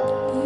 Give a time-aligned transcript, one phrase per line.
[0.00, 0.39] Th